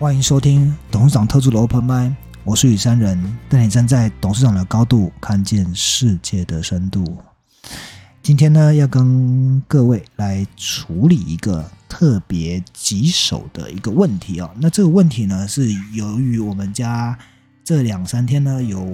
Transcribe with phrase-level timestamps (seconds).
[0.00, 7.18] 欢迎收听董事长特助的 Open m i n d 我是雨山人，带你站在董事长的高度，看见世界的深度。
[8.22, 14.48] 今天呢，要跟各位来处理一个特别棘手的一个问题哦。
[14.60, 17.18] 那这个问题呢，是由于我们家
[17.64, 18.86] 这两三天呢，有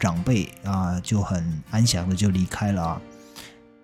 [0.00, 3.02] 长辈啊，就很安详的就离开了啊。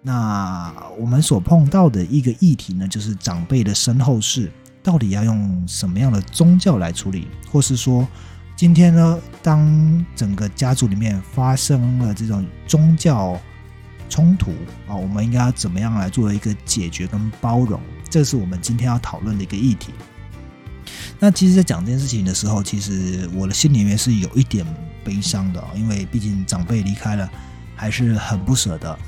[0.01, 4.51] 那我们所碰到的一个议题呢，就是长辈的身后事，
[4.83, 8.07] 到底要用什么样的宗教来处理，或是说，
[8.57, 13.39] 今天呢，当整个家族里面发生了这种宗教。
[14.09, 14.51] 冲突
[14.87, 17.81] 啊，我们应该要怎么样来做一个解决跟包容？
[18.11, 19.91] 这是我们今天要讨论的一个议题。
[21.19, 24.67] 那其实，在讲这件事情的时候，其实我的心里面是有一点
[25.03, 27.27] 悲伤的，因为毕竟长辈离开了，
[27.75, 28.99] 还是很不舍的。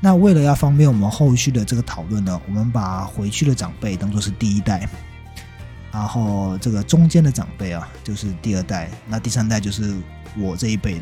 [0.00, 4.88] 那为了要方便我们后续的这个讨论呢，我们把回去的长辈当做是第一代，
[5.92, 9.96] 然后这个中间的长辈啊，就是第二代，那第三代就是
[10.36, 11.00] 我这一辈的。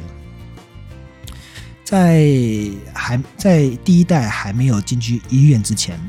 [1.85, 2.27] 在
[2.95, 6.01] 还在第一代还没有进去医院之前，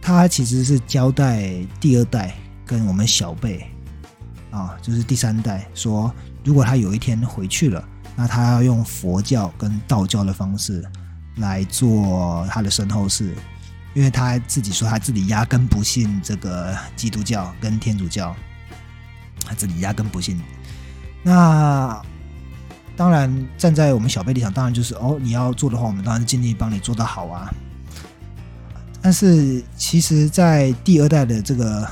[0.00, 3.64] 他其实是交代第二代跟我们小辈
[4.50, 10.82] 啊，就是第三代说，如果他有一天回去了，那他要用佛教跟道教的方式
[11.36, 13.34] 来做他的身后事，
[13.94, 18.34] 因为他自己说他自己压根不信这个基督教跟天主教，
[19.44, 20.40] 他自己压根不信。
[21.22, 22.00] 那。
[22.98, 27.52] 当然，站在我们小辈立场，当然就是哦，你要做的话，我们当然尽力帮你做得好啊。
[29.02, 31.86] 但是，其实，在第二代的这个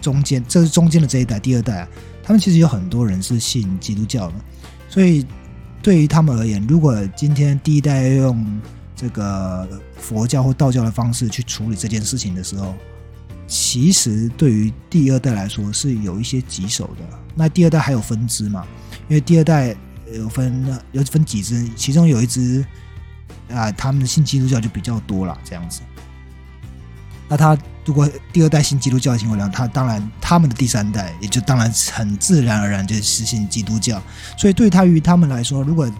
[0.00, 1.88] 中间，这是中间的这一代，第二代啊，
[2.22, 4.34] 他们其实有很多人是信基督教的，
[4.88, 5.26] 所以
[5.82, 8.60] 对于他们而言，如果今天第一代用
[8.94, 12.74] 这个佛教或道教的方式去处理这件事情的时候，
[13.46, 17.18] 其实对于第二代来说是有一些棘手的。
[17.34, 18.64] 那第二代还有分支嘛？
[19.08, 19.76] 因为第二代。
[20.12, 22.62] 有分有分几支，其中有一支
[23.48, 25.80] 啊，他们的信基督教就比较多了，这样子。
[27.32, 27.56] 那他
[27.86, 34.02] 如果第二代信基督教的情况下，他当然他们的第三代也就当然很自然而然就是信基督教。
[34.36, 35.90] 所以对他于他们来说，如果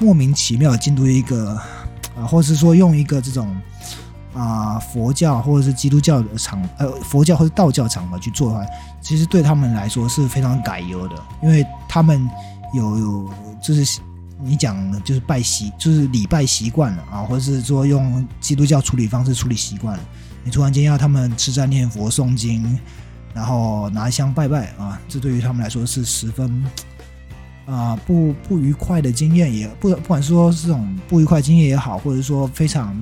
[0.00, 1.56] 莫名其妙进入一个
[2.18, 3.56] 啊，或者是说用一个这种
[4.34, 8.66] 啊佛教或者是基督教的场呃佛教或者道教场合去做的话，
[9.00, 12.28] 其实对他们来说是非常改优的，因为他们。
[12.74, 13.30] 有有，
[13.62, 14.00] 就是
[14.42, 20.02] 你讲就是拜习，就是礼拜习惯了啊，或者是说用基督教处理方式处理习惯了。
[20.46, 22.78] 你突然间要他们吃斋念佛诵经，
[23.34, 26.64] 然后拿香拜拜啊，这对于他们来说是十分
[27.66, 32.96] 啊不不愉快的经验，也不不管说这种不愉快经验也好，或者说非常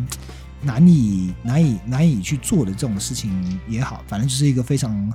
[0.62, 5.12] 难以难以难以去做的这种事情也好，反正就是一个非常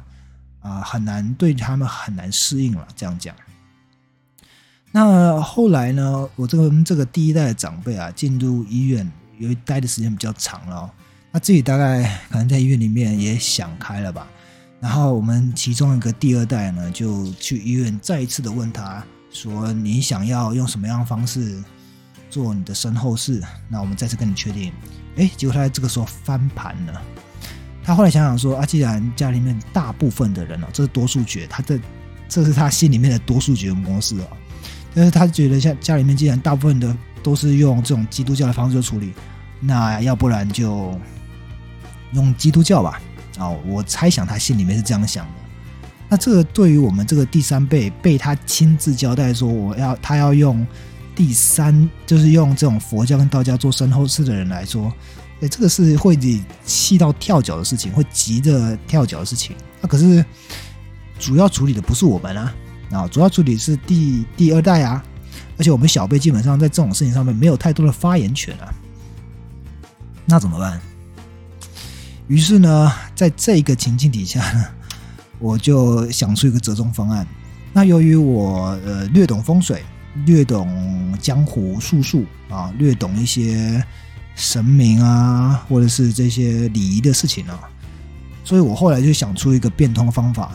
[0.61, 3.33] 啊很难对他们很难适应了，这样讲。
[4.91, 6.29] 那后来呢？
[6.35, 10.91] 我这个这个第一代的长辈啊，进入医院，由于待的时间比较长了，
[11.31, 14.27] 他自己大概可能在医院里面也想开了吧。
[14.79, 21.61] 然后我们其中一个第二代呢，就去医院再一次的问他说：“你想要用什么样的方式
[22.29, 24.71] 做你的身后事？”那我们再次跟你确定。
[25.17, 27.01] 哎，结果他在这个时候翻盘了。
[27.83, 31.79] 他后来想想说：“啊，既然家里面大部分的人哦，这是多数决，他的
[32.27, 34.27] 这是他心里面的多数决模式哦。”
[34.95, 39.13] 但是他觉得像家里面既然大部分的都是用这种基督教的方式处理，
[39.59, 40.97] 那要不然就
[42.13, 43.01] 用基督教吧。
[43.37, 45.31] 哦，我猜想他心里面是这样想的。
[46.09, 50.65] 那这个对于我们这个第三辈被他亲自交代说我要他要用
[51.15, 54.91] 第三，就是用这种佛教跟道教做身后事的人来说，
[55.41, 56.17] 哎，这个是会
[56.65, 59.55] 气到跳脚的事情，会急着跳脚的事情。
[59.81, 60.25] 那可是
[61.19, 62.53] 主要处理的不是我们啊。
[62.91, 65.03] 啊，主要处理是第第二代啊，
[65.59, 68.73] 而且我们小辈基本上在这种事情上面没有太多的发言权啊，
[70.25, 70.81] 那怎么办？
[72.29, 74.65] 于是呢，在这个情境底下呢，
[75.39, 77.27] 我就想出一个折中方案。
[77.73, 79.83] 那由于我呃略懂风水，
[80.27, 83.83] 略懂江湖术数啊，略懂一些
[84.35, 87.59] 神明啊，或者是这些礼仪的事情啊，
[88.43, 90.51] 所以我后来就想出一个变通方法，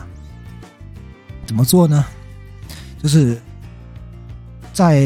[1.45, 2.05] 怎么做呢？
[3.03, 3.37] 就是
[4.71, 5.05] 在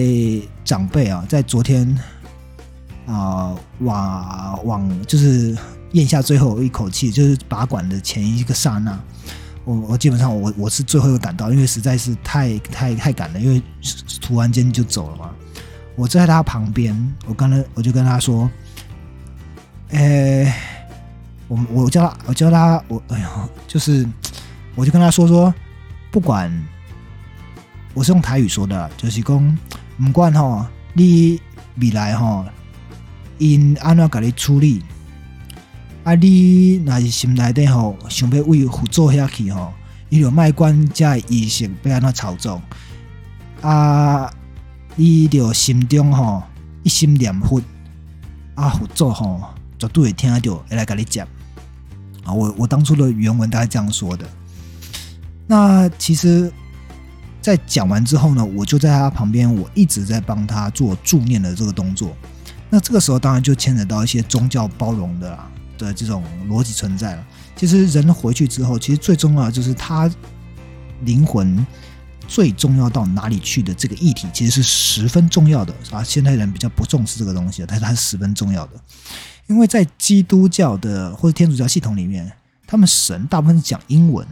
[0.63, 1.97] 长辈啊，在昨天
[3.07, 5.57] 啊，往往就是
[5.91, 8.99] 咽下最后一口气，就是拔管的前一个刹那，
[9.65, 13.61] 我我基本上我我是最后一个赶到，因为实在是太太太赶了，因为
[14.21, 15.31] 突然间就走了嘛。
[15.95, 18.49] 我在他旁边，我刚才我就跟他说
[19.91, 20.55] ：“哎，
[21.47, 24.07] 我我叫他，我叫他，我哎呀，就是。”
[24.75, 25.53] 我就跟他说说，
[26.09, 26.49] 不管
[27.93, 29.57] 我是用台语说的，就是讲，
[29.97, 31.41] 不管哈你
[31.81, 32.45] 未来吼
[33.39, 34.81] 因安怎甲你处理，
[36.09, 39.71] 啊你若是心内底吼想要为辅助下去吼，
[40.09, 42.59] 你就卖管遮意识要安怎操作，
[43.61, 44.27] 啊，
[44.95, 46.41] 你就心中吼
[46.81, 47.61] 一心念佛，
[48.55, 51.27] 啊辅助吼绝对会听到会来甲你讲。
[52.23, 54.27] 啊，我我当初的原文大概这样说的。
[55.45, 56.51] 那其实，
[57.39, 62.17] 在讲完之后呢，我就在他旁边，我一直在帮他做助念的这个动作。
[62.71, 65.47] 那这个时候当然就牵扯到一些宗教包容的啦
[65.79, 67.25] 的这种逻辑存在了。
[67.55, 70.07] 其实人回去之后，其实最重要的就是他
[71.05, 71.65] 灵魂
[72.27, 76.03] 最重要到哪里去的这个议题，其实是十分重要的啊。
[76.03, 78.73] 现代人比较不重视这个东西，但是它是十分重要的。
[79.47, 82.31] 因为在基督教的或者天主教系统里面，
[82.67, 84.27] 他们神大部分是讲英文，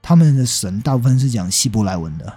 [0.00, 2.32] 他们的神大部分是讲希伯来文的。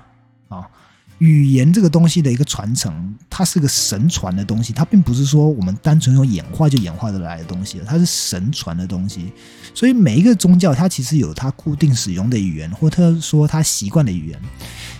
[1.23, 9.31] 语言这个东西的一个传承，它是个神传的东西，它并不是说我们单纯用演化就演化得来的东西，它是神传的东西。
[9.73, 14.41] 所以每一个宗教，它其实有它固定使用的语言，或者说它习惯的语言。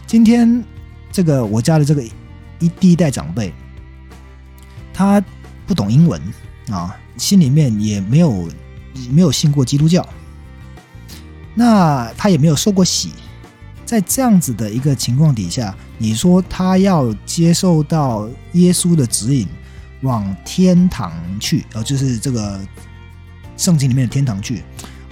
[0.08, 0.64] 今天
[1.12, 2.02] 这个我家的这个
[2.60, 3.54] 一第一代长辈，
[4.94, 5.22] 他
[5.68, 6.22] 不懂英文
[6.70, 6.96] 啊。
[7.18, 8.50] 心里面也没有
[9.12, 10.08] 没有信过基督教，
[11.54, 13.12] 那他也没有受过洗，
[13.94, 19.48] 在这样子的一个情况底下，你说他要接受到耶稣的指引，
[20.02, 22.60] 往天堂去，呃，就是这个
[23.56, 24.64] 圣经里面的天堂去，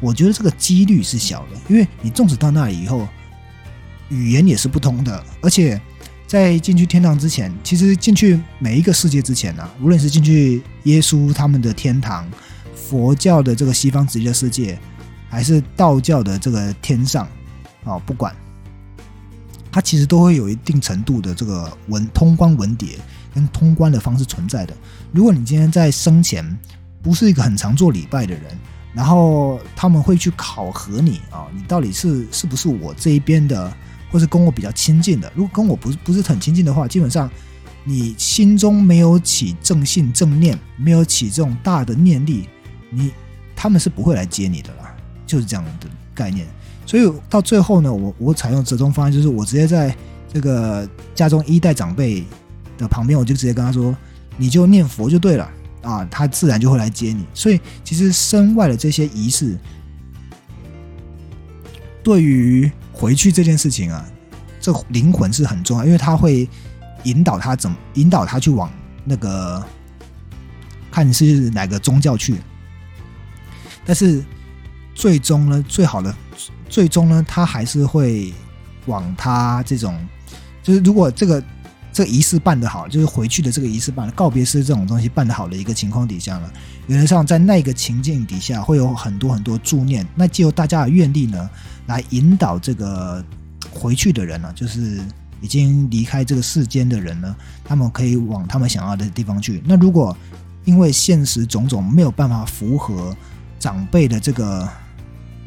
[0.01, 3.07] 我觉得这个几率是小的，因为你纵使到那里以后，
[4.09, 5.79] 语言也是不通的，而且。
[6.27, 12.25] 在进去天堂之前，其实进去每一个世界之前呢，无论是进去耶稣他们的天堂、
[12.73, 14.79] 佛教的这个西方极乐世界，
[15.27, 17.27] 还是道教的这个天上，
[17.83, 18.33] 啊，不管，
[19.71, 22.97] 它其实都会有一定程度的这个文通关文牒
[23.33, 24.75] 跟通关的方式存在的。
[25.11, 26.45] 如果你今天在生前
[27.01, 28.43] 不是一个很常做礼拜的人，
[28.93, 33.73] 然后他们会去考核你啊，你到底是是不是我这一边的？
[34.11, 37.31] 或是跟我比较亲近的，如果跟我不是不是很亲近的话，基本上
[37.85, 42.49] 你心中没有起正信正念，没有起这种大的念力，
[42.89, 43.09] 你
[43.55, 44.93] 他们是不会来接你的啦，
[45.25, 46.45] 就是这样的概念。
[46.85, 49.95] 所以到最后呢，我我采用折中方案，就是我直接在
[50.33, 52.23] 这个家中一代长辈
[52.77, 53.95] 的旁边，我就直接跟他说，
[54.37, 55.49] 你就念佛就对了
[55.81, 57.25] 啊，他自然就会来接你。
[57.33, 59.57] 所以其实身外的这些仪式，
[62.03, 64.05] 对于回去这件事情啊，
[64.59, 66.49] 这灵魂是很重要，因为他会
[67.03, 68.69] 引导他怎么引导他去往
[69.05, 69.63] 那个
[70.91, 72.35] 看是哪个宗教去。
[73.85, 74.23] 但是
[74.93, 76.13] 最终呢，最好的
[76.71, 78.33] 最终呢，他还是会
[78.87, 79.95] 往他这种，
[80.63, 81.43] 就是如果这个
[81.91, 86.49] 这个仪式办得好，就是回去的这个仪式办告别式这种东西办得好的一个情况底下呢，
[86.87, 91.49] 原则上在那个情境底下会有很多很多助念，那借由大家的愿力呢。
[91.87, 93.21] 来引导这个
[93.69, 95.01] 回去的人呢，就是
[95.41, 97.35] 已经离开这个世间的人呢，
[97.65, 99.61] 他们可以往他们想要的地方去。
[99.65, 100.15] 那如果
[100.63, 103.13] 因为现实种种没有办法符合
[103.59, 104.69] 长辈的这个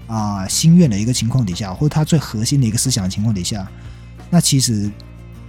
[0.07, 3.67] 啊心愿的一个情况底下，或者他最核心的一个思想情况底下，
[4.31, 4.91] 那其实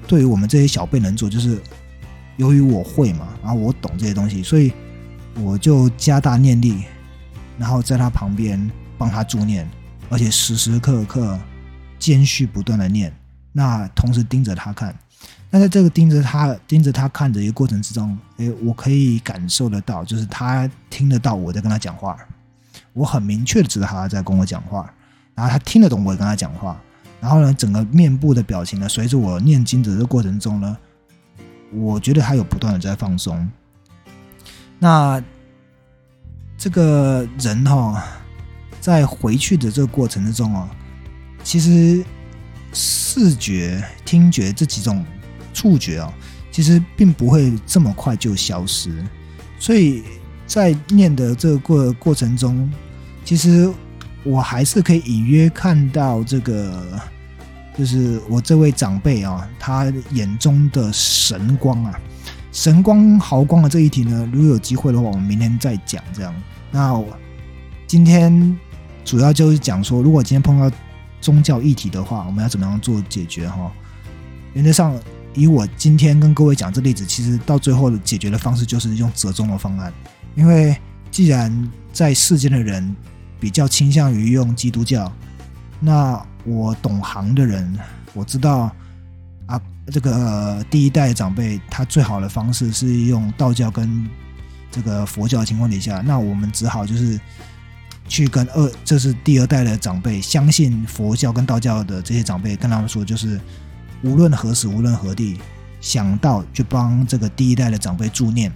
[0.07, 1.62] 对于我们这些小辈能做，就是
[2.38, 4.71] 由于我会嘛，然后我懂这些东西，所以
[5.41, 6.83] 我就加大念力，
[7.57, 9.67] 然后在他旁边帮他助念。
[10.07, 11.38] 而且时时刻刻
[11.97, 13.12] 间续不断的念，
[13.51, 14.95] 那同时盯着他看，
[15.50, 22.15] 那在这个盯着他盯着他看的一个过程之中，哎，我可以感受得到，就是他听得到我在跟他讲话，
[22.95, 24.91] 我很明确的知道他在跟我讲话，
[25.35, 26.81] 然后他听得懂我跟他讲话，
[27.21, 30.75] 然后呢，整个面部的表情呢，随着我念经的这过程中呢，
[31.71, 33.47] 我觉得他有不断的在放松。
[34.79, 35.23] 那
[36.57, 38.03] 这个人哈。
[38.81, 40.69] 在回去的这个过程之中啊，
[41.43, 42.05] 其实
[42.71, 45.03] 视觉、听觉这几种
[45.55, 46.13] 触觉啊，
[46.51, 49.03] 其实并不会这么快就消失。
[49.57, 50.03] 所以
[50.45, 52.71] 在念的这个过过程中，
[53.25, 53.70] 其实
[54.24, 57.01] 我还是可以隐约看到这个，
[57.77, 62.00] 就是我这位长辈啊，他眼中的神光啊，
[62.53, 66.01] 神光毫光的这一题呢，如果有机会的话，我们明天再讲。
[66.13, 66.34] 这样，
[66.72, 67.03] 那
[67.86, 68.58] 今天。
[69.05, 70.75] 主要就是讲说，如果今天碰到
[71.22, 73.48] 宗教议题的话，我们要怎么样做解决？
[73.48, 73.72] 哈，
[74.53, 75.00] 原则上，
[75.36, 79.94] 以我今天跟各位讲这例子，其实到最后的解决的方式就是用折中的方案。
[80.34, 80.75] 因为
[81.12, 82.96] 既然在世间的人
[83.39, 85.11] 比较倾向于用基督教，
[85.79, 87.77] 那我懂行的人，
[88.13, 88.71] 我知道
[89.45, 89.61] 啊，
[89.91, 94.07] 这个第一代长辈他最好的方式是用道教跟
[94.71, 97.19] 这个佛教的情况底下，那我们只好就是
[98.07, 103.39] 去跟二，这是第二代的长辈，相信佛教跟道教的这些长辈，跟他们说，就是
[104.03, 105.39] 无论何时，无论何地，
[105.81, 108.51] 想到就帮这个第一代的长辈助念，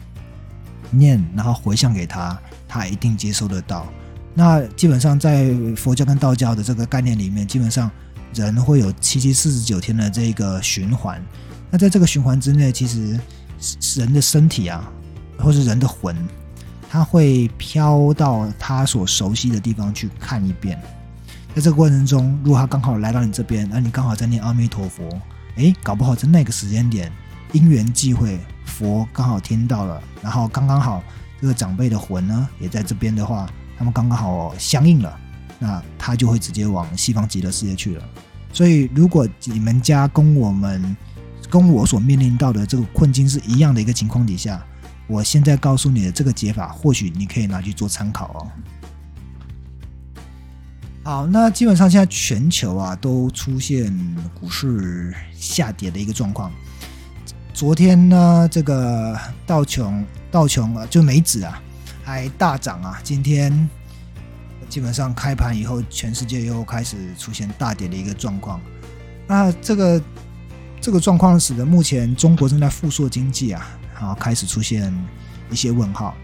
[0.91, 3.87] 念，然后回向给他，他一定接收得到。
[4.35, 7.91] 那基本上在佛教跟道教的这个概念里面，基本上
[8.33, 11.21] 人会有七七四十九天的这个循环。
[11.69, 13.19] 那在这个循环之内，其实
[13.99, 14.89] 人的身体啊，
[15.37, 16.15] 或是人的魂，
[16.89, 20.79] 他会飘到他所熟悉的地方去看一遍。
[21.53, 25.03] 在这个过程中，如果他刚好来到你这边，那你刚好在念阿弥陀佛，
[25.57, 27.11] 诶，搞不好在那个时间点
[27.51, 31.03] 因缘际会，佛刚好听到了，然后刚刚好
[31.41, 33.49] 这个长辈的魂呢也在这边的话。
[33.79, 35.19] 他们刚刚好相应了，
[35.57, 38.03] 那他就会直接往西方极乐世界去了。
[38.51, 40.97] 所以，如果你们家跟我们
[41.49, 44.61] 跟我所面临到的这个困境是一样的一个情况底下，
[45.07, 48.51] 我现在告诉你的这个解法，或许你可以拿去做参考哦。
[51.01, 53.97] 好，那基本上现在全球啊都出现
[54.37, 56.51] 股市下跌的一个状况。
[57.53, 59.17] 昨天呢，这个
[59.47, 61.61] 道琼道琼啊，就美指啊。
[62.09, 62.99] 还大涨啊！
[63.03, 63.69] 今天
[64.67, 68.59] 基本上开盘以后，全世界又开始出现大跌的一个状况。
[69.27, 70.01] 那这个
[70.81, 73.63] 这个状况使得目前中国正在复苏经济啊，
[73.93, 74.91] 然后开始出现
[75.51, 76.15] 一些问号。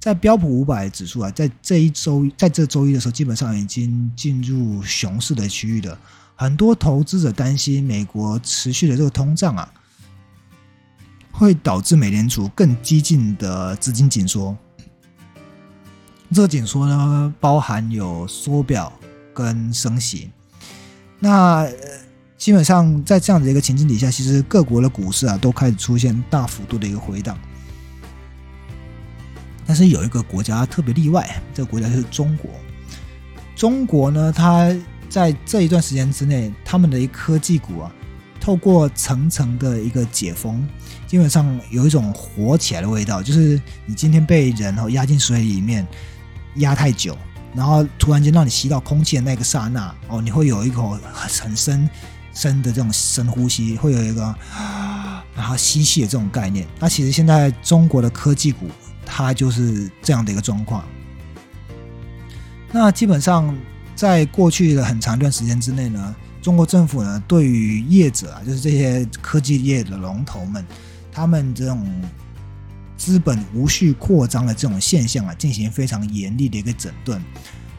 [0.00, 5.98] 在标普五百指数啊，在这一周，在这周一的时候，基本上已经进入熊市的区域了。
[6.34, 9.70] 很多投资者担心美国持续的这个通胀啊。
[11.32, 14.56] 会导致美联储更激进的资金紧缩。
[16.32, 18.92] 这个紧缩呢，包含有缩表
[19.34, 20.30] 跟升息。
[21.18, 21.68] 那
[22.38, 27.38] 基本上在这样的一个情境底下，其实各国的股市啊都开始出现大幅度的一个回档。
[29.66, 32.50] 但是有一个国家特别例外，这个国家就是中国。
[33.54, 34.74] 中国呢，它
[35.08, 37.92] 在这一段时间之内，他们的一科技股啊。
[38.42, 40.66] 透过层层的一个解封，
[41.06, 43.22] 基本上有一种活起来的味道。
[43.22, 45.86] 就是你今天被人哦压进水里面
[46.56, 47.16] 压太久，
[47.54, 51.88] 然后突然间让你吸到空气的那个刹那哦，你会有一口很深
[52.34, 54.34] 深的这种深呼吸，会有一个
[55.36, 56.66] 然后吸气的这种概念。
[56.80, 58.66] 那其实现在中国的科技股
[59.06, 60.84] 它就是这样的一个状况。
[62.72, 63.56] 那基本上
[63.94, 66.16] 在过去的很长一段时间之内呢。
[66.42, 70.66] 中国政府呢，对于业者啊，就是这些科技业的龙头们，
[71.12, 71.86] 他们这种
[72.96, 77.22] 资本无序扩张的这种现象啊，进行非常严厉的一个整顿。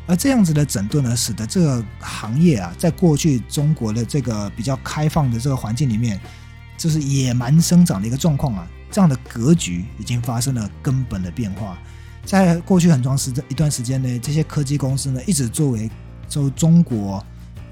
[0.07, 6.17] 而这样子的整顿呢，使得这个行业啊，在过去中国的这个比较开放的这个环境里面，
[6.77, 11.77] 就是野蛮生长的一个状况啊，这样的格局已经发生了根本的变化。
[12.25, 15.91] 在过去很长时一段时间内，这些科技公司呢，一直作为
[16.29, 17.21] 就中国。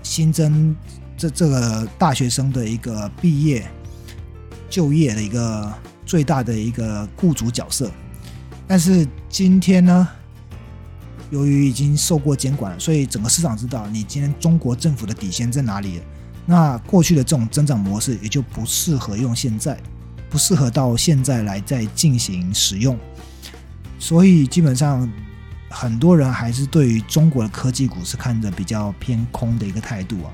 [0.04, 0.76] 新增
[1.18, 3.68] 这这个大学生的一个毕业
[4.70, 5.72] 就业的一个
[6.06, 7.92] 最大的一个雇主角色，
[8.68, 10.08] 但是今天呢，
[11.30, 16.02] 由于已经受过监管，所以整个市场知道你今天中国政府的底线在哪里。
[16.46, 19.78] 那过去的这种增长模式也就不适合用现在，
[20.30, 22.98] 不适合到现在来再进行使用，
[24.00, 25.10] 所以基本上。
[25.72, 30.30] 很多人还是对于中国的科技股是看着比较偏空的一个态度啊，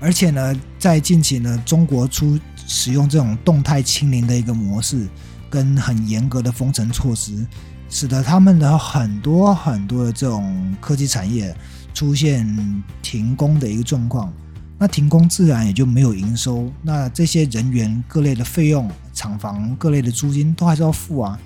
[0.00, 5.08] 而且呢，在近期呢，中国出使用这种动态清零的一个模式，
[5.50, 7.46] 跟很严格的封城措施，
[7.90, 11.54] 使得他们的很多很多的这种科技产业
[11.92, 14.32] 出现停工的一个状况。
[14.78, 21.38] 那停工自然也就没有营收，那这些人员各类的费用、厂房各类的租金都还是要付啊。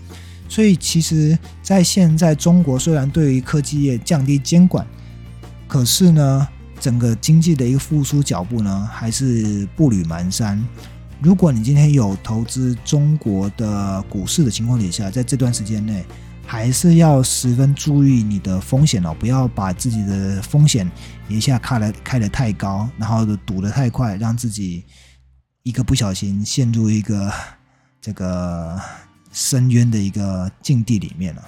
[0.48, 4.86] 所以，其实，在现在中国，虽然对于科技业降低监管，
[5.66, 6.48] 可是呢，
[6.80, 10.58] 整个经济的一个复苏脚步呢，还是步履蹒跚。
[11.20, 16.04] 如果你今天有投资中国的股市的情况底下，在这段时间内，
[16.46, 20.88] 还是要十分注意你的风险哦，不要把自己的风险
[21.28, 24.84] 一下开的开的太高，然后赌的太快，让自己
[25.64, 27.32] 一个不小心陷入一个
[28.00, 28.80] 这个。
[29.36, 31.44] 深渊的一个境地里面了，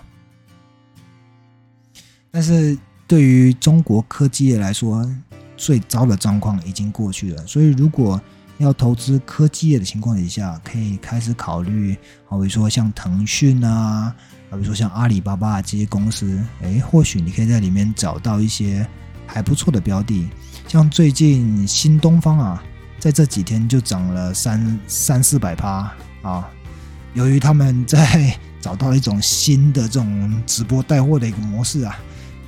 [2.31, 2.77] 但是
[3.07, 5.11] 对于中国科技业来说，
[5.57, 7.47] 最糟的状况已经过去了。
[7.47, 8.21] 所以，如果
[8.59, 14.15] 要投资科技业的情况底下，可以开始考虑，好比说像腾讯啊，
[14.51, 18.87] 好比说像阿里巴巴这些公司，诶，或许你可以在里面找到一些
[19.27, 20.29] 还不错的标的。
[20.67, 22.63] 像最近新东方啊，
[22.99, 25.91] 在这几天就涨了三三四百趴
[26.21, 26.51] 啊，
[27.15, 31.99] 由于他们在找到一种新的这种直播带货的一个模式啊，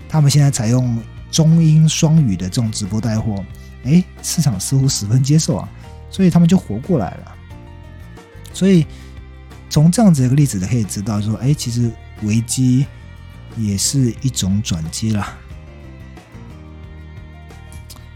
[0.08, 0.98] 他们现在采用
[1.30, 3.44] 中英双语的这种直播带货，
[3.84, 5.68] 诶，市场似乎十分接受啊。
[6.10, 7.34] 所以他们就活过来了。
[8.52, 8.84] 所以
[9.68, 11.90] 从这样子一个例子可以知道，说，哎，其实
[12.22, 12.84] 危机
[13.56, 15.38] 也是一种转机啦。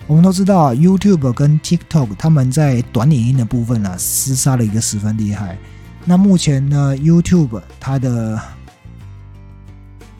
[0.06, 5.56] 我们都知道，YouTube 跟 TikTok 他们在短影音的部分呢，厮杀了一个十分厉害。
[6.04, 8.40] 那目前呢，YouTube 它的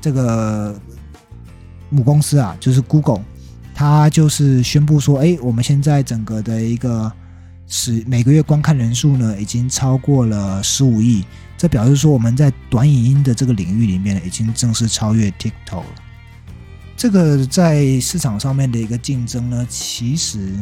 [0.01, 0.81] 这个
[1.91, 3.23] 母公司啊，就是 Google，
[3.75, 7.13] 它就是宣布说，哎，我们现在整个的一个
[7.67, 11.25] 是每个月观看人数呢，已经超过了十五亿。
[11.57, 15.87] 这表示说，我们在短影音的这个领域里面，已经正式超越 TikTok 了。
[16.97, 20.53] 这个在市场上面的一个竞争呢，其实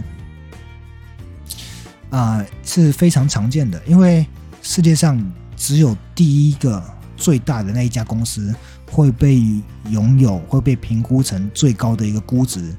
[2.10, 3.80] 啊是非常常见的。
[3.86, 4.26] 因为
[4.62, 5.20] 世界上
[5.56, 6.82] 只有第一个
[7.16, 8.54] 最大的那一家公司
[8.90, 9.42] 会被
[9.90, 12.74] 拥有，会被评估成最高的一个估值，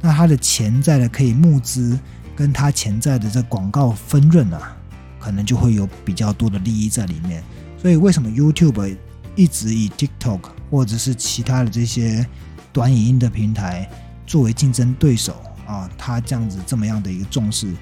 [0.00, 1.98] 那它的潜在的可以募资。
[2.36, 4.76] 跟它潜在的这广告分润啊，
[5.20, 7.40] 可能就会有比较多的利益在里面。
[7.80, 8.96] 所以为什么 YouTube
[9.36, 12.26] 一直以 TikTok 或者是其他的这些
[12.72, 13.88] 短影音的平台
[14.26, 15.88] 作为竞争对手啊？
[15.96, 17.72] 它这样子这么样的一个重视，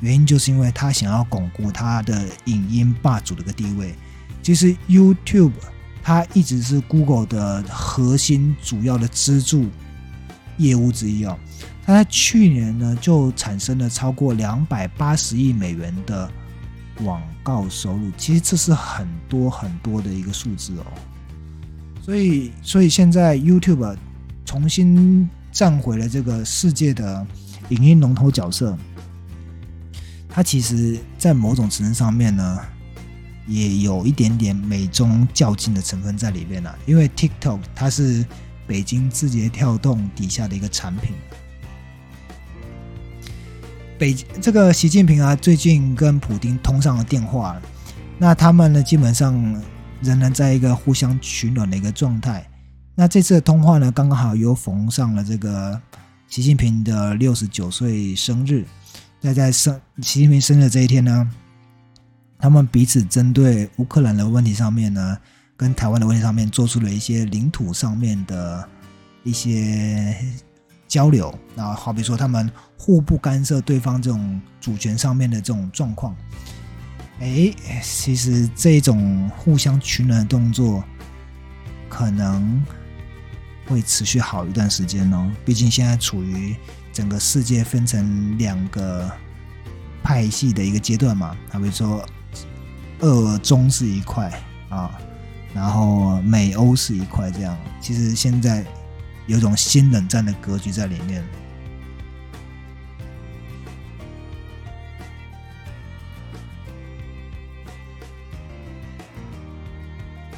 [0.00, 3.94] 原因就是因为他想要巩固他的影音霸主的一个地位。
[4.42, 5.52] 其实 YouTube
[6.02, 9.66] 它一直是 Google 的核心主要的支柱
[10.56, 11.36] 业务之一哦。
[11.84, 16.30] 它在去年呢，就产生了超过两百八十亿美元的
[16.96, 18.10] 广告收入。
[18.16, 20.86] 其实这是很多很多的一个数字哦。
[22.02, 23.96] 所以，所以现在 YouTube
[24.44, 27.26] 重新站回了这个世界的
[27.70, 28.78] 影音龙头角色。
[30.36, 32.60] 它其实，在某种程度上面呢，
[33.46, 36.78] 也有一点点美中较劲的成分在里面了。
[36.84, 38.22] 因为 TikTok 它是
[38.66, 41.14] 北京字节跳动底下的一个产品。
[43.98, 47.58] 北这个习近平啊，最近跟普京通上了电话。
[48.18, 49.32] 那他们呢，基本上
[50.02, 52.46] 仍然在一个互相取暖的一个状态。
[52.94, 55.80] 那这次的通话呢，刚刚好又逢上了这个
[56.28, 58.66] 习近平的六十九岁生日。
[59.26, 61.28] 在在生习近平生日这一天呢，
[62.38, 65.18] 他们彼此针对乌克兰的问题上面呢，
[65.56, 68.68] 跟台湾的问题上面，做出了一些领土上面的
[69.24, 70.16] 一些。
[70.88, 76.14] 交流，那好比说他们互不干涉对方这种主权上面的这种状况，
[77.18, 80.84] 哎，其实这种互相取暖的动作
[81.88, 82.64] 可能
[83.66, 85.28] 会持续好一段时间哦。
[85.44, 86.54] 毕竟现在处于
[86.96, 89.10] 整个世界分成两个
[90.02, 92.02] 派系的一个阶段嘛，啊比如说
[93.00, 94.32] 俄中是一块
[94.70, 94.98] 啊，
[95.52, 98.64] 然后美欧是一块，这样其实现在。
[99.28, 101.20] 有种新冷战的格局在里面。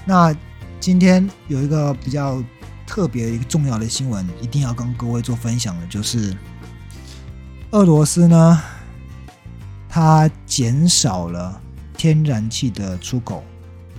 [0.06, 0.34] 那
[0.80, 2.42] 今天有一个比较
[2.86, 6.34] 特别、一个重要的新闻，一定要跟各位做分享的，就是
[7.72, 8.62] 俄罗斯呢，
[9.90, 11.60] 它减少了
[11.98, 13.44] 天然气的出口，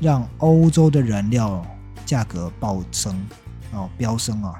[0.01, 1.63] 让欧洲的燃料
[2.03, 3.15] 价格暴升
[3.71, 4.55] 哦，飙升啊！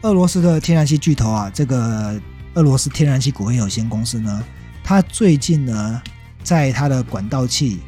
[0.00, 2.18] 俄罗斯的天然气巨头啊，这个
[2.54, 4.42] 俄罗斯天然气股份有限公司呢，
[4.82, 6.02] 它最近呢，
[6.42, 7.80] 在它的管道气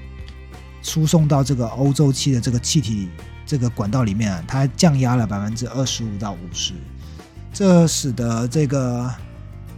[0.83, 3.09] 输送到这个欧洲气的这个气体
[3.47, 6.75] 这个管道里面啊，它降压了百分之二十五到五十，
[7.53, 9.13] 这使得这个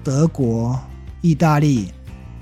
[0.03, 0.79] 德国、
[1.21, 1.93] 意大利、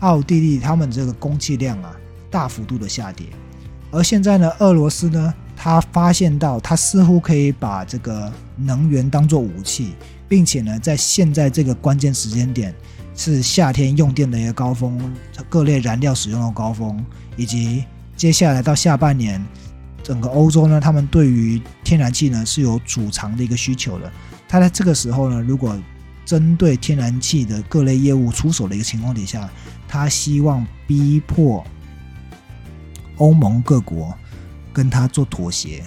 [0.00, 1.94] 奥地利他们这个供气量啊
[2.30, 3.26] 大幅度的下跌，
[3.90, 5.34] 而现在呢，俄罗斯呢。
[5.54, 9.94] 他发现到，他似乎可以把这个能源当做武器，
[10.28, 12.74] 并且呢，在现在这个关键时间点，
[13.14, 15.00] 是夏天用电的一个高峰，
[15.48, 17.04] 各类燃料使用的高峰，
[17.36, 17.84] 以及
[18.16, 19.40] 接下来到下半年，
[20.02, 24.10] 整个欧洲呢，他们对于天然气呢是有储藏的一个需求的。
[24.52, 25.74] 他在这个时候呢，如果
[26.26, 29.48] 针对天然气的各类业务出手的一个情况底下，
[29.88, 31.64] 他希望逼迫
[33.16, 34.14] 欧盟各国。
[34.74, 35.84] 跟他做妥协，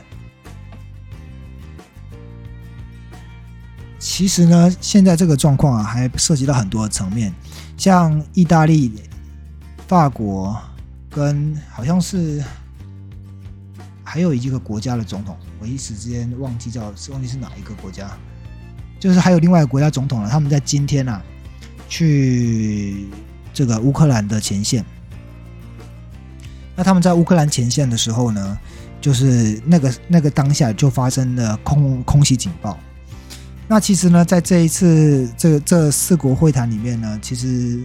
[3.98, 7.34] 其实呢，现在这个状况啊，还涉及到很多的层面，
[7.76, 8.94] 像意大利、
[9.88, 10.56] 法国
[11.10, 12.44] 跟好像是
[14.04, 18.16] 还有一个国家的总统，我一时之间忘记叫忘记是哪一个国家，
[19.06, 21.22] 就是还有另外一个国家总统了，他们在今天啊，
[21.88, 23.06] 去
[23.54, 24.84] 这个乌克兰的前线。
[26.76, 28.58] 那他们在乌克兰前线的时候呢，
[29.00, 32.80] 就是那个那个当下就发生了空空袭警报。
[33.68, 37.80] 那其实呢，在这一次这这四国会谈里面呢，其实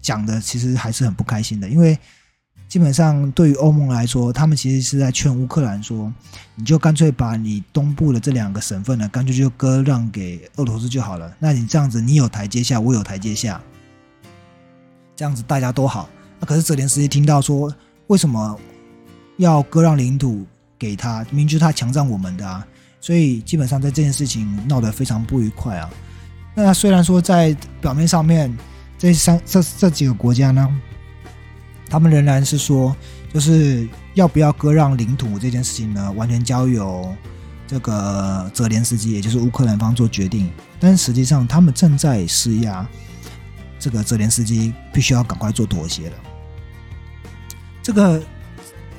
[0.00, 1.98] 讲的其实还是很不开心的，因为
[2.68, 6.12] 基本上对于欧盟来说，他们其实是在劝乌克兰说，
[6.54, 11.34] 你就干脆把你东部的这两个省份呢，干脆就割让给俄罗斯就好了。
[11.38, 13.58] 那你这样子，你有台阶下，我有台阶下，
[15.16, 16.10] 这样子大家都好。
[16.38, 17.74] 那可是泽连斯基听到说，
[18.08, 18.60] 为什么
[19.38, 20.44] 要割让领土
[20.78, 21.24] 给他？
[21.30, 22.66] 明明就是他强占我们的啊！
[23.00, 25.88] 所以基本上在这件事情闹得非常不愉快啊。
[26.54, 28.54] 那虽然说在表面上面，
[28.98, 30.68] 这三这这几个国家呢，
[31.88, 32.94] 他们仍然是说，
[33.32, 37.14] 就是要不要割让领土这件事情呢，完全交由
[37.66, 40.50] 这个泽连斯基，也就是乌克兰方做决定。
[40.78, 42.86] 但实际上，他们正在施压，
[43.78, 46.16] 这个泽连斯基必须要赶快做妥协了。
[47.82, 48.22] 这个。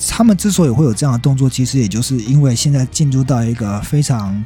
[0.07, 4.41] 他们之所以会有这样的动作，其实也就是因为现在进入到一个非常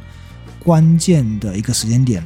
[0.58, 2.26] 关键的一个时间点。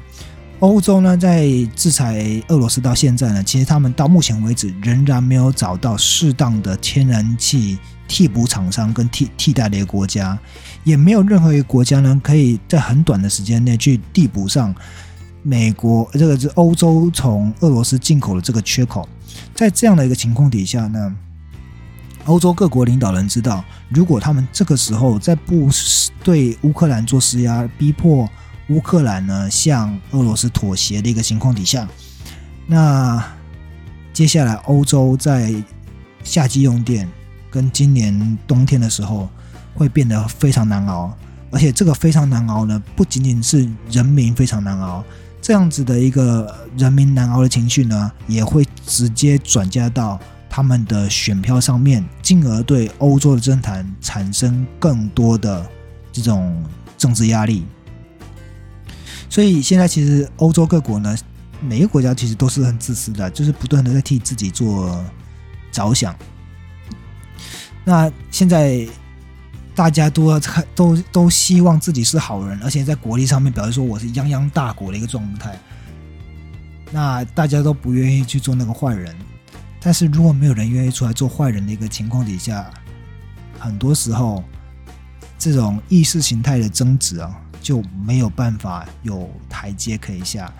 [0.59, 10.37] 欧洲呢，在制裁俄罗斯到现在呢，其实他们到目前为止仍然没有找到适当的天然气替补厂商跟替替代的一个国家，
[10.83, 14.73] 也没有任何一个国家呢，可以在很短的时间内去替补上
[15.43, 19.07] 美国这个是欧洲从俄罗斯进口的这个缺口。
[19.53, 21.15] 在这样的一个情况底下呢？
[22.25, 25.69] 欧洲各国领导人知道，如果他们这个时候在不
[26.23, 28.27] 对乌克兰做施压，逼迫
[28.69, 31.87] 乌克兰呢向俄罗斯妥协的一个情况底下，
[32.65, 33.23] 那
[34.13, 35.53] 接下来欧洲在
[36.23, 37.07] 夏季用电
[37.49, 39.29] 跟今年冬天的时候
[39.73, 41.15] 会变得非常难熬，
[41.51, 45.03] 而且这个非常难熬呢，不仅仅是人民非常难熬，
[45.41, 50.19] 这样子的一个人民难熬的情绪呢，也会直接转嫁到。
[50.49, 55.63] 他们的选票上面，进而对欧洲的政坛产生更多的
[56.11, 56.63] 这种
[56.97, 57.63] 政治压力。
[59.29, 61.15] 所以现在其实欧洲各国呢，
[61.61, 65.03] 每个国家其实都是很自私的，就是不断的在替自己做
[65.71, 66.15] 着想。
[67.83, 68.87] 那现在
[69.75, 75.57] 大家都要看，都都希望自己是好人，而且在国力上面表示说我是泱泱大国的一个状态。
[76.91, 79.15] 那大家都不愿意去做那个坏人。
[79.79, 82.69] 但是如果没有人愿意出来做坏人的一个情况底下，
[83.59, 84.43] 很多时候
[85.37, 90.51] 这种意识形态的争执啊，就没有办法有台阶可以下。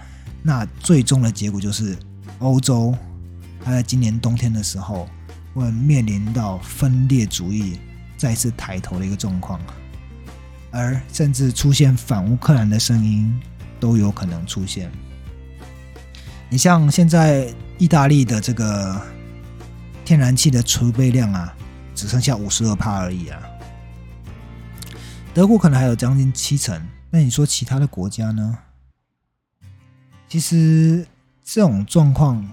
[0.44, 1.98] 那最终的结果就是，
[2.40, 2.96] 欧洲
[3.64, 5.08] 它在今年冬天的时候
[5.54, 7.80] 会面临到分裂主义
[8.18, 9.60] 再次抬头的一个状况，
[10.72, 13.34] 而甚至出现反乌克兰的声音
[13.80, 14.92] 都有可能出现。
[16.50, 19.02] 你像现在意大利的这个。
[20.06, 21.54] 天然气的储备量啊，
[21.94, 23.42] 只剩下五十二帕而已啊。
[25.38, 28.58] 德国可能还有将近七成，那你说其他的国家呢？
[30.28, 31.06] 其实
[31.44, 32.44] 这种状况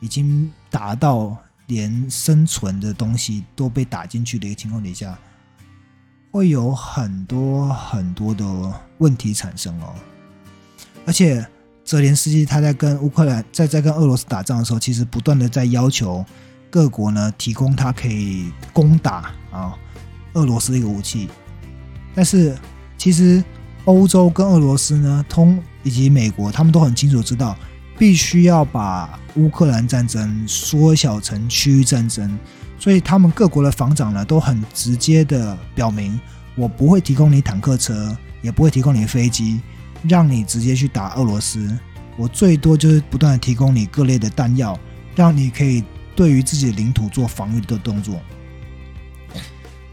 [0.00, 1.34] 已经达到
[1.68, 5.18] 连生存的东西都被打进去的一个情况底下，
[6.30, 8.44] 会有很多很多的
[8.98, 9.94] 问题产生哦。
[11.06, 11.42] 而且
[11.86, 16.22] 泽连斯基他在跟乌克兰在在跟俄罗斯打仗的时候，其实不断的在要求。
[16.68, 19.74] 各国呢提供他可以攻打啊
[20.34, 21.30] 俄罗斯的一个武器，
[22.16, 22.56] 但是
[22.98, 23.44] 其实
[23.84, 27.54] 欧洲跟俄罗斯呢通以及美国，他们都很清楚知道，
[27.96, 32.36] 必须要把乌克兰战争缩小成区域战争，
[32.78, 36.18] 所以他们各国的防长呢都很直接的表明，
[36.56, 39.60] 我不会提供你坦克车，也不会提供你飞机，
[40.08, 41.78] 让你直接去打俄罗斯，
[42.16, 44.76] 我最多就是不断的提供你各类的弹药，
[45.14, 45.84] 让你可以。
[46.16, 48.18] 对于自己的领土做防御的动作，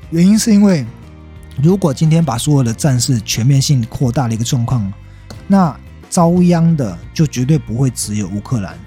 [0.09, 0.85] 原因是因为，
[1.61, 4.91] 如果今天把所有的战事全面性扩大的一个状况，
[5.47, 5.77] 那
[6.09, 8.77] 遭殃的就绝对不会只有乌克兰，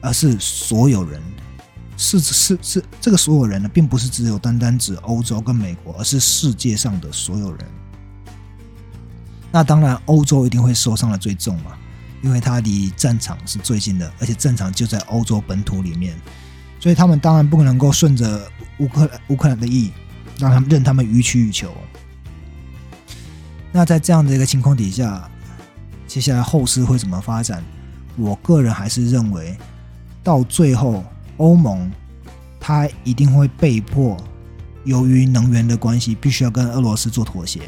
[0.00, 1.20] 而是所有人，
[1.96, 7.66] 是是是这个所有人呢，并不是只有单单指欧洲跟美国，而是世界上的所有人。
[9.52, 11.72] 那当然，欧洲一定会受伤的最重嘛。
[12.22, 16.16] 因为它离战场是最近的，而且战场就在欧洲本土里面，
[16.80, 19.92] 所以他们当然不可能够顺着乌克兰乌克兰的意，
[20.38, 21.72] 让他们任他们予取予求。
[23.72, 25.30] 那在这样的一个情况底下，
[26.06, 27.62] 接下来后市会怎么发展？
[28.16, 29.56] 我个人还是认为，
[30.22, 31.04] 到最后
[31.36, 31.90] 欧盟
[32.58, 34.16] 它一定会被迫，
[34.84, 37.60] 由于能源的关系，必须要跟俄罗斯做妥协。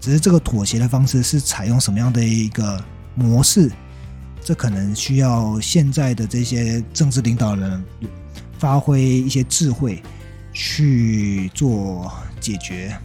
[0.00, 2.82] 只是这个妥协的方式是采用什么样的一个
[3.14, 3.70] 模式？
[4.42, 7.82] 这可能需要现在的这些政治领导人
[8.58, 10.02] 发挥一些智慧
[10.54, 12.96] 去做解决。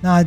[0.00, 0.24] 那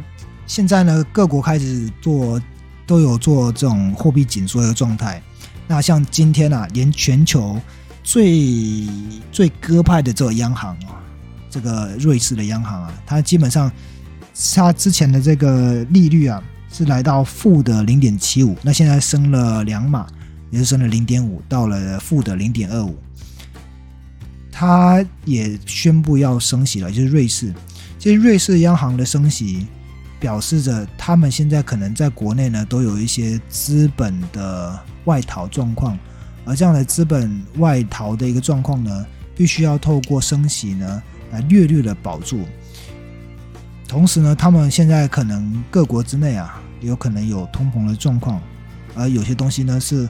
[0.47, 2.41] 现在呢，各国开始做
[2.87, 5.21] 都有做这种货币紧缩的状态。
[5.67, 7.59] 那像今天啊，连全球
[8.01, 8.87] 最
[9.33, 11.03] 最鸽派的这个央行啊，
[11.49, 13.69] 这个瑞士的央行啊，它基本上。
[14.53, 20.05] 它之前的这个利率啊，是来到负的零点七五，那现在升了两码，
[20.55, 22.97] 也是升了零点五，到了负的零点二五。
[24.49, 27.53] 它也宣布要升息了，就是瑞士。
[27.99, 29.67] 其实瑞士央行的升息，
[30.17, 35.99] 表示着他们现在可能在国内呢都有一些资本的外逃状况，
[36.45, 42.45] 而这样的资本外逃的一个状况呢，必须要透过升息呢来略略的保住。
[43.89, 48.41] 同时呢，他们现在可能各国之内啊，有可能有通膨的状况，
[48.95, 50.07] 而有些东西呢，是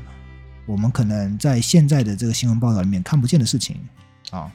[0.66, 3.78] 我们可能在现在的这个新闻报道里面看不见的事情
[4.32, 4.52] 啊。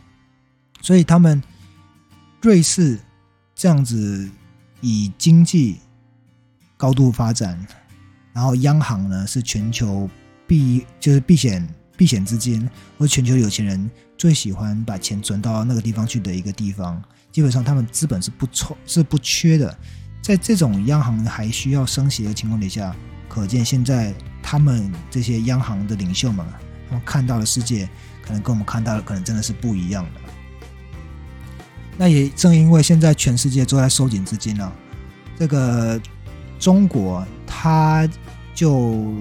[0.82, 1.42] 所以他们
[2.40, 2.98] 瑞士
[3.54, 4.28] 这样子
[4.80, 5.78] 以经济
[6.76, 7.66] 高度发展，
[8.32, 10.08] 然后央行呢是全球
[10.46, 12.68] 避就是避险避险资金，
[12.98, 17.02] 或全球有钱人最喜欢把钱存到那个地方去的一个地方。
[17.30, 19.78] 基本上他们资本是不抽是不缺的，
[20.22, 22.96] 在这种央行还需要升息的情况底下，
[23.28, 26.44] 可见现在他们这些央行的领袖们，
[26.88, 27.88] 他们看到的世界
[28.22, 30.20] 可能跟我们看到的可能真的是不一样的。
[31.96, 34.72] 那也正因为现在全世界都在收紧资金了，
[35.38, 36.00] 这个
[36.58, 38.08] 中国他
[38.54, 39.12] 就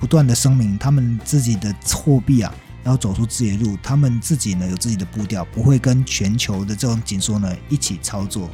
[0.00, 2.54] 不断的声明他们自己的货币啊。
[2.84, 8.48] 要走出自己的路，他们自己呢有自己的步调，不会跟全球的这种紧缩呢一起操作。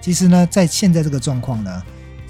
[0.00, 1.82] 其实呢，在现在这个状况呢，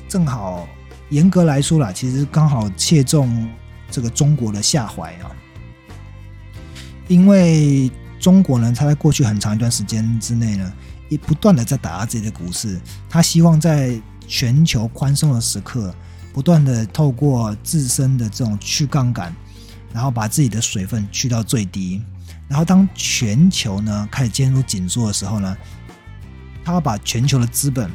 [0.07, 0.69] 正好
[1.11, 3.49] 严格来说啦，其实刚好切中
[3.91, 5.31] 这个中国的下怀啊。
[7.09, 10.73] 因为中国呢，它在过去很长一段时间之内呢，
[11.09, 15.95] 也不断的在打压自己的股市，他希望在全球宽松的时刻，
[16.33, 19.35] 不断的透过自身的这种去杠杆。
[19.93, 22.03] 然后把自己的水分去到最低，
[22.49, 25.57] 然后当全球呢开始进入紧缩的时候呢，
[26.63, 27.91] 他把全球的资本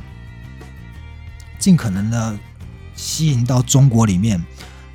[1.59, 2.35] 尽可能的
[3.01, 4.39] 吸引到中国里面，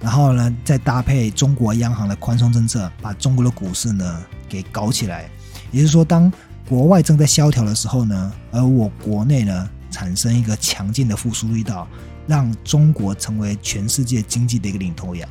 [0.00, 5.28] 然后呢再搭配中国央行的宽松政策，把中国的股市呢给搞起来。
[5.72, 6.32] 也就是说，当
[6.68, 11.88] 国外正在萧条的时候呢，而我国内呢产生一个强劲的复苏力道，
[12.28, 15.28] 让中国成为全世界经济的一个领头羊。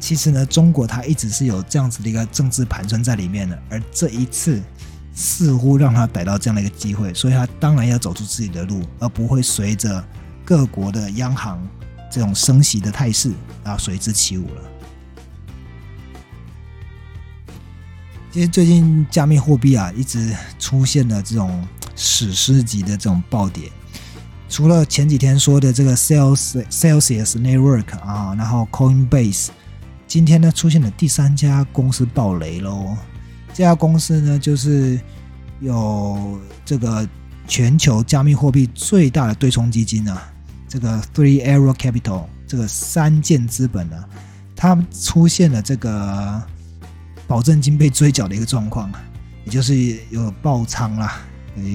[0.00, 4.60] 其实呢，中国它一直是有这样子的一个政治盘算在里面的，而这一次
[5.14, 10.04] 似乎让他逮到这样的一个机会，所以他当然要走出自己的路，而不会随着
[10.44, 11.60] 各国的央行
[12.10, 13.32] 这种升息的态势
[13.64, 14.62] 啊随之起舞了。
[18.30, 23.70] 其实最近加密货币啊一直出现了这种史诗级的这种暴跌，
[24.48, 29.48] 除了前几天说的这个 cels celsius Network 啊，然后 Coinbase。
[30.06, 32.96] 今天呢，出现了第三家公司爆雷喽。
[33.54, 35.00] 这家公司呢，就是
[35.60, 37.06] 有这个
[37.46, 40.31] 全球加密货币最大的对冲基金啊，
[40.72, 44.04] 这个 Three Arrow Capital 这个三箭资本呢，
[44.56, 46.42] 它出现了这个
[47.28, 48.90] 保证金被追缴的一个状况，
[49.44, 51.20] 也就是有爆仓啦，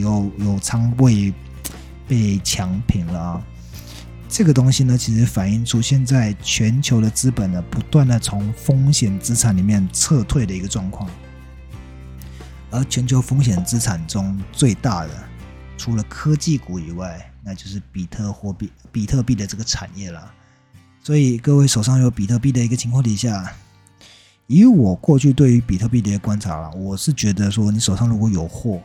[0.01, 1.31] 有有仓位
[2.07, 3.41] 被抢平了啊。
[4.27, 11.07] 这个东西呢，其实反映出现在全球的资本呢，不断的从风险资产里面撤退的一个状况。
[12.71, 15.11] 而全球风险资产中最大的，
[15.77, 20.29] 除了科技股以外，那就是比特货币、比特币的这个产业了。
[21.01, 23.53] 所以各位手上有比特币的一个情况底下，
[24.47, 28.81] 以我过去对于比特币的一个观察了，我是觉得说，你手上如果有货，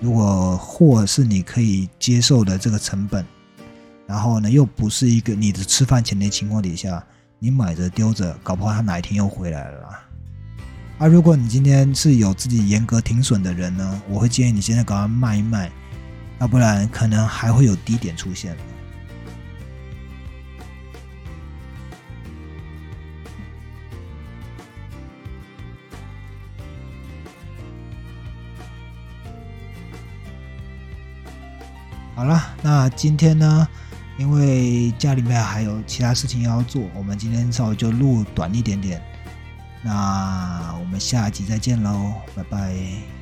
[0.00, 3.22] 如果货是你可以接受的这个成本。
[4.06, 7.04] 然后呢，又不是一个你的吃饭钱的情况底下，
[7.40, 9.88] 你买着丢着，搞不好他哪一天又回来了。
[10.98, 15.70] 啊，如果你今天是有自己严格停损的人呢，我会建议你现在赶快卖一卖，
[16.38, 18.56] 要不然可能还会有低点出现。
[32.14, 33.68] 好了，那今天呢，
[34.16, 39.02] 因为家里面还有其他事情要做，我们今天稍微就录短一点点。
[39.82, 43.15] 那我们下集再见喽，拜拜。